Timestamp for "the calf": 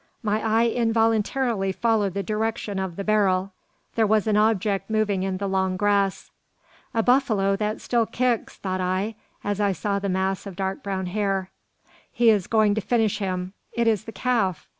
14.05-14.67